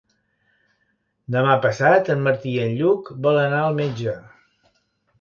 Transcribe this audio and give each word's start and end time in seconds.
Demà 1.35 1.59
passat 1.67 2.11
en 2.15 2.25
Martí 2.31 2.57
i 2.57 2.65
en 2.65 2.75
Lluc 2.83 3.15
volen 3.29 3.47
anar 3.49 3.63
al 3.71 3.81
metge. 3.85 4.21